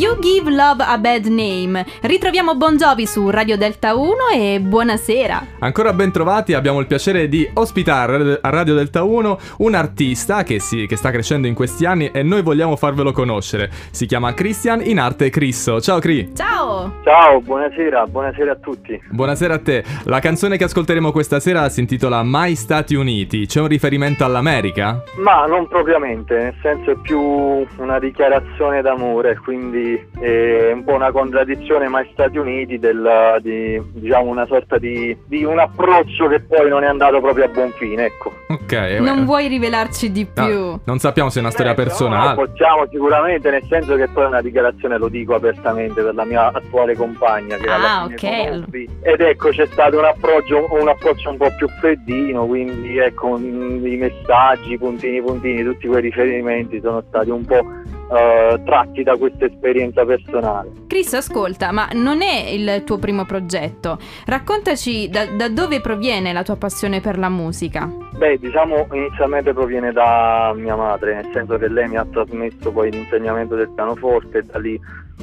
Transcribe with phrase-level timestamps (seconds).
[0.00, 1.84] You Give Love a Bad Name.
[2.00, 5.42] Ritroviamo Bon Jovi su Radio Delta 1 e buonasera.
[5.58, 10.58] Ancora ben trovati, abbiamo il piacere di ospitare a Radio Delta 1 un artista che,
[10.58, 13.68] si, che sta crescendo in questi anni e noi vogliamo farvelo conoscere.
[13.90, 15.82] Si chiama Christian, in arte Crisso.
[15.82, 16.30] Ciao Cri!
[16.34, 17.00] Ciao!
[17.04, 18.98] Ciao, buonasera, buonasera a tutti.
[19.10, 19.84] Buonasera a te.
[20.04, 23.44] La canzone che ascolteremo questa sera si intitola Mai Stati Uniti.
[23.44, 25.02] C'è un riferimento all'America?
[25.18, 29.88] Ma non propriamente, nel senso è più una dichiarazione d'amore, quindi
[30.18, 35.44] è un po' una contraddizione mai Stati Uniti del, di diciamo una sorta di, di
[35.44, 38.32] un approccio che poi non è andato proprio a buon fine, ecco.
[38.48, 38.98] Ok.
[39.00, 40.42] Non vuoi rivelarci di più?
[40.58, 42.28] No, non sappiamo se è una storia Eh, personale.
[42.28, 46.24] No, possiamo sicuramente, nel senso che poi è una dichiarazione, lo dico apertamente, per la
[46.24, 48.88] mia attuale compagna che Ah, alla fine ok, conobbi.
[49.02, 53.96] Ed ecco c'è stato un approccio, un approccio un po' più freddino, quindi ecco i
[53.96, 57.64] messaggi, puntini puntini, tutti quei riferimenti sono stati un po'
[58.10, 60.70] eh, tratti da questa esperienza personale.
[60.86, 63.98] Chris, ascolta, ma non è il tuo primo progetto.
[64.26, 67.88] Raccontaci da, da dove proviene la tua passione per la musica.
[68.16, 72.90] Beh, diciamo inizialmente proviene da mia madre, nel senso che lei mi ha trasmesso poi
[72.90, 74.78] l'insegnamento del pianoforte e da lì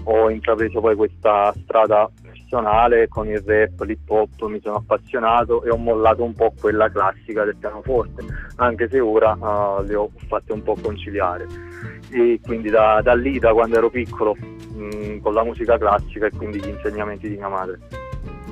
[0.05, 2.09] ho intrapreso poi questa strada
[2.47, 6.89] personale con il rap, l'hip hop, mi sono appassionato e ho mollato un po' quella
[6.89, 8.23] classica del pianoforte,
[8.55, 11.45] anche se ora eh, le ho fatte un po' conciliare.
[12.09, 16.31] E quindi da, da lì, da quando ero piccolo, mh, con la musica classica e
[16.31, 17.79] quindi gli insegnamenti di mia madre.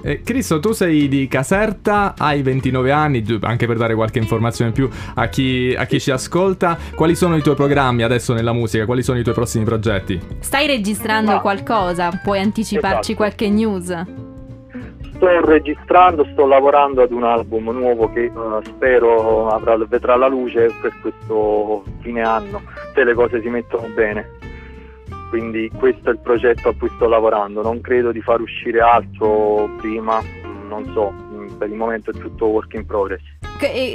[0.08, 4.76] Eh, Cristo, tu sei di Caserta, hai 29 anni, anche per dare qualche informazione in
[4.76, 6.78] più a chi, a chi ci ascolta.
[6.94, 8.86] Quali sono i tuoi programmi adesso nella musica?
[8.86, 10.22] Quali sono i tuoi prossimi progetti?
[10.42, 11.42] Stai registrando No.
[11.42, 12.12] qualcosa?
[12.24, 13.16] Puoi anticiparci Esatto.
[13.16, 14.04] qualche news?
[15.16, 18.32] Sto registrando, sto lavorando ad un album nuovo che eh,
[18.66, 22.62] spero avrà, vedrà la luce per questo fine anno,
[22.94, 24.34] se le cose si mettono bene.
[25.30, 29.70] Quindi questo è il progetto a cui sto lavorando, non credo di far uscire altro
[29.78, 30.22] prima,
[30.68, 33.22] non so, mm, per il momento è tutto work in progress.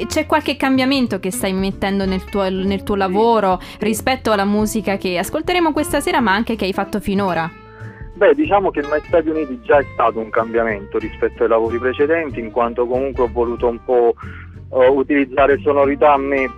[0.07, 5.19] C'è qualche cambiamento che stai mettendo nel tuo, nel tuo lavoro rispetto alla musica che
[5.19, 7.51] ascolteremo questa sera, ma anche che hai fatto finora?
[8.15, 12.41] Beh, diciamo che negli Stati Uniti già è stato un cambiamento rispetto ai lavori precedenti,
[12.41, 14.15] in quanto comunque ho voluto un po'
[14.73, 16.51] eh, utilizzare sonorità a me,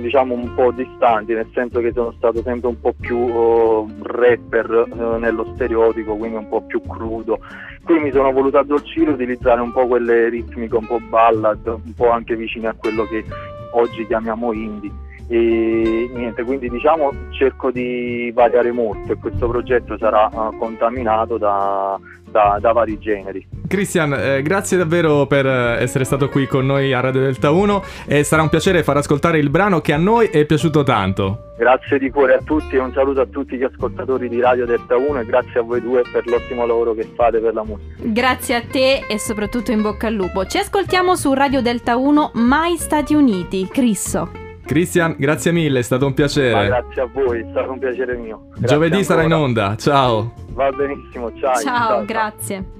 [0.00, 4.88] diciamo, un po' distanti, nel senso che sono stato sempre un po' più eh, rapper
[4.90, 7.38] eh, nello stereotipo, quindi un po' più crudo.
[7.84, 12.10] Qui mi sono voluto addolcire, utilizzare un po' quelle ritmiche un po' ballad, un po'
[12.10, 13.24] anche vicine a quello che
[13.72, 20.28] oggi chiamiamo indie e niente, quindi diciamo cerco di variare molto e questo progetto sarà
[20.28, 21.96] eh, contaminato da,
[22.28, 23.46] da- da vari generi.
[23.68, 27.82] Christian, eh, grazie davvero per eh, essere stato qui con noi a Radio Delta 1
[28.08, 31.52] e sarà un piacere far ascoltare il brano che a noi è piaciuto tanto.
[31.56, 34.96] Grazie di cuore a tutti e un saluto a tutti gli ascoltatori di Radio Delta
[34.96, 37.94] 1 e grazie a voi due per l'ottimo lavoro che fate per la musica.
[37.98, 40.44] Grazie a te e soprattutto in bocca al lupo.
[40.44, 43.68] Ci ascoltiamo su Radio Delta 1 Mai Stati Uniti.
[43.68, 44.39] Crisso.
[44.70, 46.66] Christian, grazie mille, è stato un Ma piacere.
[46.66, 48.46] grazie a voi, è stato un piacere mio.
[48.50, 49.44] Grazie Giovedì sarà in ancora.
[49.64, 50.32] onda, ciao.
[50.52, 51.54] Va benissimo, ciao.
[51.60, 52.79] Ciao, grazie.